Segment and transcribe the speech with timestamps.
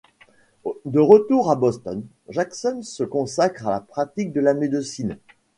[0.85, 5.19] De retour à Boston, Jackson se consacre à la pratique de la médecine.